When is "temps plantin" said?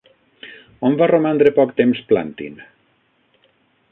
1.81-2.57